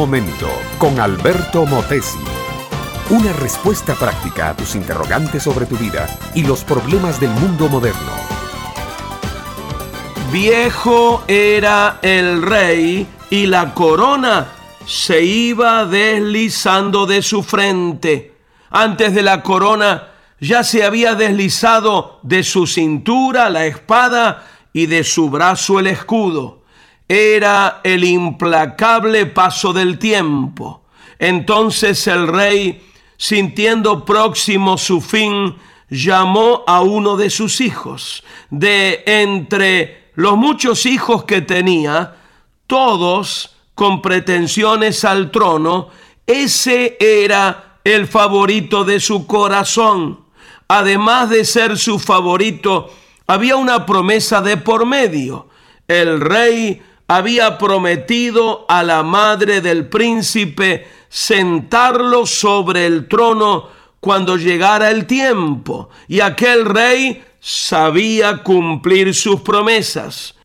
momento 0.00 0.48
con 0.78 0.98
Alberto 0.98 1.66
Motesi. 1.66 2.16
Una 3.10 3.34
respuesta 3.34 3.94
práctica 3.94 4.48
a 4.48 4.56
tus 4.56 4.74
interrogantes 4.74 5.42
sobre 5.42 5.66
tu 5.66 5.76
vida 5.76 6.08
y 6.34 6.42
los 6.42 6.64
problemas 6.64 7.20
del 7.20 7.28
mundo 7.28 7.68
moderno. 7.68 8.10
Viejo 10.32 11.22
era 11.28 11.98
el 12.00 12.40
rey 12.40 13.06
y 13.28 13.44
la 13.44 13.74
corona 13.74 14.46
se 14.86 15.22
iba 15.22 15.84
deslizando 15.84 17.04
de 17.04 17.20
su 17.20 17.42
frente. 17.42 18.32
Antes 18.70 19.14
de 19.14 19.22
la 19.22 19.42
corona 19.42 20.12
ya 20.40 20.64
se 20.64 20.82
había 20.82 21.14
deslizado 21.14 22.20
de 22.22 22.42
su 22.42 22.66
cintura 22.66 23.50
la 23.50 23.66
espada 23.66 24.46
y 24.72 24.86
de 24.86 25.04
su 25.04 25.28
brazo 25.28 25.78
el 25.78 25.88
escudo. 25.88 26.59
Era 27.12 27.80
el 27.82 28.04
implacable 28.04 29.26
paso 29.26 29.72
del 29.72 29.98
tiempo. 29.98 30.82
Entonces 31.18 32.06
el 32.06 32.28
rey, 32.28 32.86
sintiendo 33.16 34.04
próximo 34.04 34.78
su 34.78 35.00
fin, 35.00 35.56
llamó 35.88 36.62
a 36.68 36.82
uno 36.82 37.16
de 37.16 37.28
sus 37.28 37.60
hijos. 37.60 38.22
De 38.48 39.02
entre 39.06 40.12
los 40.14 40.36
muchos 40.36 40.86
hijos 40.86 41.24
que 41.24 41.40
tenía, 41.40 42.14
todos 42.68 43.56
con 43.74 44.02
pretensiones 44.02 45.04
al 45.04 45.32
trono, 45.32 45.88
ese 46.24 46.96
era 47.00 47.80
el 47.82 48.06
favorito 48.06 48.84
de 48.84 49.00
su 49.00 49.26
corazón. 49.26 50.26
Además 50.68 51.28
de 51.28 51.44
ser 51.44 51.76
su 51.76 51.98
favorito, 51.98 52.88
había 53.26 53.56
una 53.56 53.84
promesa 53.84 54.40
de 54.40 54.58
por 54.58 54.86
medio. 54.86 55.48
El 55.88 56.20
rey 56.20 56.80
había 57.10 57.58
prometido 57.58 58.66
a 58.68 58.84
la 58.84 59.02
madre 59.02 59.60
del 59.60 59.88
príncipe 59.88 60.86
sentarlo 61.08 62.24
sobre 62.24 62.86
el 62.86 63.08
trono 63.08 63.66
cuando 63.98 64.36
llegara 64.36 64.92
el 64.92 65.08
tiempo, 65.08 65.88
y 66.06 66.20
aquel 66.20 66.64
rey 66.64 67.24
sabía 67.40 68.44
cumplir 68.44 69.12
sus 69.12 69.40
promesas. 69.40 70.36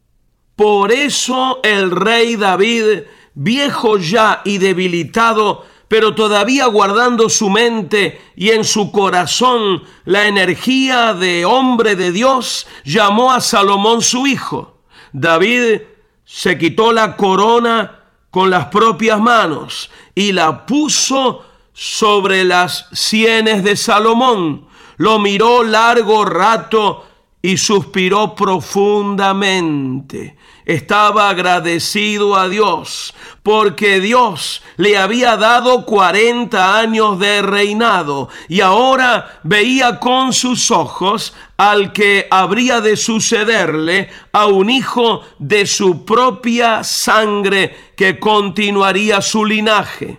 Por 0.56 0.92
eso 0.92 1.59
el 1.62 1.92
rey 1.92 2.36
David 2.36 3.04
viejo 3.36 4.00
ya 4.00 4.42
y 4.44 4.58
debilitado, 4.58 5.67
pero 5.88 6.16
todavía 6.16 6.66
guardando 6.66 7.30
su 7.30 7.52
mente 7.52 8.20
y 8.36 8.50
en 8.50 8.64
su 8.64 8.92
corazón 8.92 9.84
la 10.04 10.26
energía 10.26 11.14
de 11.14 11.45
hombre 11.45 11.95
de 11.95 12.11
Dios, 12.11 12.66
llamó 12.84 13.32
a 13.32 13.39
Salomón 13.39 14.02
su 14.02 14.26
hijo. 14.26 14.80
David 15.14 15.82
se 16.26 16.58
quitó 16.58 16.92
la 16.92 17.16
corona 17.16 18.00
con 18.31 18.50
las 18.50 18.66
propias 18.66 19.20
manos 19.20 19.90
y 20.14 20.32
la 20.32 20.66
puso 20.66 21.45
sobre 21.73 22.44
las 22.44 22.88
sienes 22.92 23.64
de 23.64 23.78
Salomón. 23.78 24.67
Lo 24.98 25.20
miró 25.20 25.64
largo 25.64 26.26
rato 26.26 27.06
y 27.46 27.58
suspiró 27.58 28.34
profundamente 28.34 30.36
estaba 30.66 31.30
agradecido 31.30 32.36
a 32.36 32.50
Dios 32.50 33.14
porque 33.44 34.00
Dios 34.00 34.64
le 34.78 34.98
había 34.98 35.38
dado 35.38 35.86
40 35.86 36.80
años 36.80 37.20
de 37.20 37.44
reinado 37.44 38.30
y 38.50 38.62
ahora 38.62 39.40
veía 39.44 40.00
con 40.00 40.34
sus 40.34 40.72
ojos 40.72 41.36
al 41.56 41.94
que 41.94 42.28
habría 42.32 42.82
de 42.82 42.98
sucederle 42.98 44.10
a 44.32 44.48
un 44.48 44.72
hijo 44.72 45.22
de 45.38 45.68
su 45.68 46.04
propia 46.04 46.84
sangre 46.84 47.92
que 47.96 48.20
continuaría 48.20 49.22
su 49.22 49.46
linaje. 49.46 50.18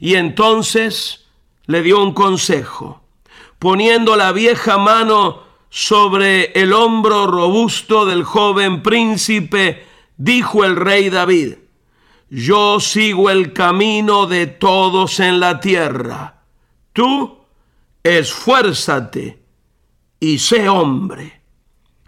Y 0.00 0.16
entonces 0.16 1.26
le 1.66 1.82
dio 1.82 2.02
un 2.02 2.12
consejo, 2.12 3.02
poniendo 3.60 4.16
la 4.16 4.32
vieja 4.32 4.78
mano 4.78 5.45
sobre 5.68 6.52
el 6.52 6.72
hombro 6.72 7.26
robusto 7.26 8.06
del 8.06 8.24
joven 8.24 8.82
príncipe, 8.82 9.86
dijo 10.16 10.64
el 10.64 10.76
rey 10.76 11.10
David, 11.10 11.54
yo 12.28 12.80
sigo 12.80 13.30
el 13.30 13.52
camino 13.52 14.26
de 14.26 14.46
todos 14.46 15.20
en 15.20 15.38
la 15.38 15.60
tierra. 15.60 16.42
Tú 16.92 17.38
esfuérzate 18.02 19.38
y 20.18 20.38
sé 20.38 20.68
hombre. 20.68 21.40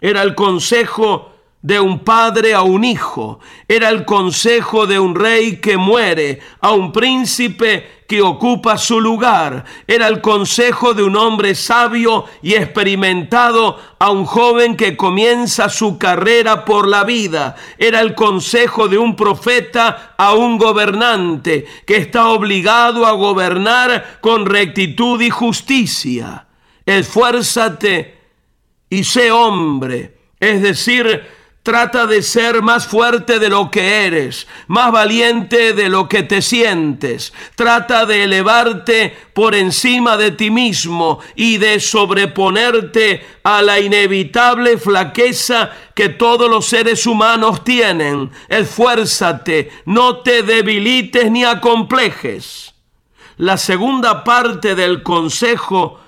Era 0.01 0.23
el 0.23 0.35
consejo 0.35 1.33
de 1.61 1.79
un 1.79 1.99
padre 1.99 2.53
a 2.53 2.61
un 2.61 2.85
hijo, 2.85 3.39
era 3.67 3.89
el 3.89 4.05
consejo 4.05 4.87
de 4.87 4.97
un 4.97 5.13
rey 5.13 5.57
que 5.57 5.75
muere, 5.75 6.39
a 6.61 6.71
un 6.71 6.93
príncipe 6.93 7.99
que 8.07 8.21
ocupa 8.21 8.77
su 8.77 9.01
lugar, 9.01 9.65
era 9.85 10.07
el 10.07 10.21
consejo 10.21 10.93
de 10.93 11.03
un 11.03 11.17
hombre 11.17 11.53
sabio 11.55 12.25
y 12.41 12.53
experimentado 12.53 13.77
a 13.99 14.09
un 14.09 14.25
joven 14.25 14.77
que 14.77 14.95
comienza 14.95 15.67
su 15.69 15.97
carrera 15.97 16.63
por 16.63 16.87
la 16.87 17.03
vida, 17.03 17.57
era 17.77 17.99
el 17.99 18.15
consejo 18.15 18.87
de 18.87 18.97
un 18.97 19.17
profeta 19.17 20.15
a 20.17 20.33
un 20.33 20.57
gobernante 20.57 21.65
que 21.85 21.97
está 21.97 22.29
obligado 22.29 23.05
a 23.05 23.11
gobernar 23.11 24.19
con 24.21 24.45
rectitud 24.45 25.21
y 25.21 25.29
justicia. 25.29 26.47
Esfuérzate 26.85 28.17
y 28.89 29.03
sé 29.03 29.31
hombre, 29.31 30.17
es 30.39 30.61
decir, 30.61 31.38
Trata 31.61 32.07
de 32.07 32.21
ser 32.21 32.61
más 32.61 32.87
fuerte 32.87 33.37
de 33.37 33.49
lo 33.49 33.69
que 33.69 34.05
eres, 34.05 34.47
más 34.67 34.93
valiente 34.93 35.73
de 35.73 35.89
lo 35.89 36.07
que 36.07 36.23
te 36.23 36.41
sientes. 36.41 37.33
Trata 37.55 38.05
de 38.05 38.23
elevarte 38.23 39.15
por 39.33 39.53
encima 39.53 40.15
de 40.15 40.31
ti 40.31 40.51
mismo 40.51 41.19
y 41.35 41.57
de 41.57 41.81
sobreponerte 41.81 43.25
a 43.43 43.61
la 43.61 43.77
inevitable 43.81 44.77
flaqueza 44.77 45.71
que 45.93 46.07
todos 46.07 46.49
los 46.49 46.65
seres 46.65 47.05
humanos 47.05 47.65
tienen. 47.65 48.31
Esfuérzate, 48.47 49.69
no 49.85 50.19
te 50.19 50.43
debilites 50.43 51.29
ni 51.29 51.43
acomplejes. 51.43 52.73
La 53.35 53.57
segunda 53.57 54.23
parte 54.23 54.75
del 54.75 55.03
consejo 55.03 55.99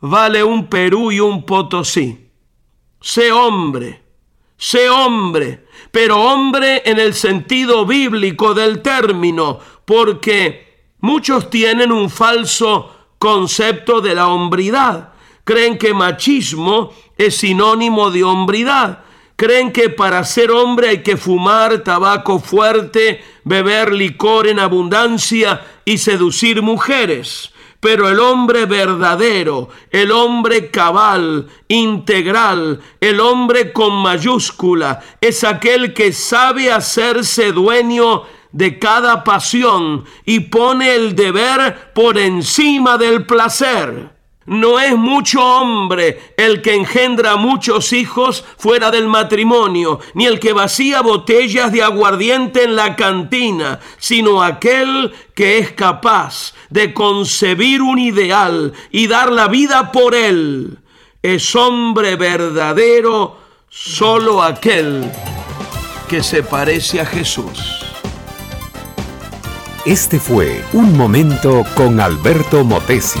vale 0.00 0.42
un 0.42 0.68
Perú 0.68 1.12
y 1.12 1.20
un 1.20 1.44
Potosí. 1.44 2.30
Sé 2.98 3.30
hombre 3.30 4.05
Sé 4.56 4.88
hombre, 4.88 5.66
pero 5.90 6.20
hombre 6.20 6.82
en 6.86 6.98
el 6.98 7.14
sentido 7.14 7.84
bíblico 7.84 8.54
del 8.54 8.80
término, 8.80 9.58
porque 9.84 10.84
muchos 11.00 11.50
tienen 11.50 11.92
un 11.92 12.08
falso 12.10 12.90
concepto 13.18 14.00
de 14.00 14.14
la 14.14 14.28
hombridad. 14.28 15.12
Creen 15.44 15.78
que 15.78 15.94
machismo 15.94 16.92
es 17.16 17.36
sinónimo 17.36 18.10
de 18.10 18.24
hombridad. 18.24 19.04
Creen 19.36 19.70
que 19.70 19.90
para 19.90 20.24
ser 20.24 20.50
hombre 20.50 20.88
hay 20.88 21.02
que 21.02 21.16
fumar 21.16 21.84
tabaco 21.84 22.38
fuerte, 22.38 23.22
beber 23.44 23.92
licor 23.92 24.46
en 24.46 24.58
abundancia 24.58 25.64
y 25.84 25.98
seducir 25.98 26.62
mujeres. 26.62 27.52
Pero 27.80 28.08
el 28.08 28.18
hombre 28.18 28.66
verdadero, 28.66 29.68
el 29.90 30.10
hombre 30.10 30.70
cabal, 30.70 31.46
integral, 31.68 32.80
el 33.00 33.20
hombre 33.20 33.72
con 33.72 33.94
mayúscula, 33.94 35.00
es 35.20 35.44
aquel 35.44 35.92
que 35.94 36.12
sabe 36.12 36.72
hacerse 36.72 37.52
dueño 37.52 38.22
de 38.52 38.78
cada 38.78 39.22
pasión 39.22 40.04
y 40.24 40.40
pone 40.40 40.94
el 40.94 41.14
deber 41.14 41.92
por 41.94 42.16
encima 42.16 42.96
del 42.96 43.26
placer. 43.26 44.15
No 44.46 44.78
es 44.78 44.96
mucho 44.96 45.44
hombre 45.44 46.32
el 46.36 46.62
que 46.62 46.74
engendra 46.74 47.36
muchos 47.36 47.92
hijos 47.92 48.44
fuera 48.56 48.92
del 48.92 49.08
matrimonio, 49.08 49.98
ni 50.14 50.26
el 50.26 50.38
que 50.38 50.52
vacía 50.52 51.00
botellas 51.00 51.72
de 51.72 51.82
aguardiente 51.82 52.62
en 52.62 52.76
la 52.76 52.94
cantina, 52.94 53.80
sino 53.98 54.42
aquel 54.42 55.12
que 55.34 55.58
es 55.58 55.72
capaz 55.72 56.54
de 56.70 56.94
concebir 56.94 57.82
un 57.82 57.98
ideal 57.98 58.72
y 58.92 59.08
dar 59.08 59.32
la 59.32 59.48
vida 59.48 59.90
por 59.90 60.14
él. 60.14 60.78
Es 61.22 61.56
hombre 61.56 62.14
verdadero 62.14 63.38
solo 63.68 64.42
aquel 64.42 65.10
que 66.08 66.22
se 66.22 66.44
parece 66.44 67.00
a 67.00 67.06
Jesús. 67.06 67.82
Este 69.84 70.20
fue 70.20 70.64
Un 70.72 70.96
Momento 70.96 71.64
con 71.74 72.00
Alberto 72.00 72.64
Motesi. 72.64 73.20